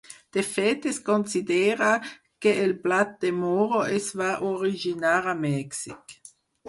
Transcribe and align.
De 0.35 0.43
fet, 0.51 0.85
es 0.91 0.95
considera 1.09 1.89
que 2.45 2.53
el 2.63 2.73
blat 2.87 3.13
de 3.27 3.31
moro 3.43 3.83
es 3.99 4.09
va 4.23 4.31
originar 4.53 5.17
a 5.35 5.37
Mèxic. 5.47 6.19